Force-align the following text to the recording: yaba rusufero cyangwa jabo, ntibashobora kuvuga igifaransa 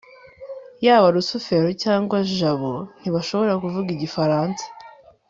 yaba 0.85 1.07
rusufero 1.15 1.69
cyangwa 1.83 2.17
jabo, 2.37 2.73
ntibashobora 2.99 3.53
kuvuga 3.63 3.89
igifaransa 3.95 4.63